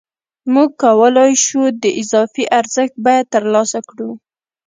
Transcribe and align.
موږ 0.53 0.69
کولای 0.83 1.31
شو 1.45 1.61
د 1.83 1.85
اضافي 2.01 2.43
ارزښت 2.59 2.95
بیه 3.05 3.23
ترلاسه 3.33 3.79
کړو 3.89 4.11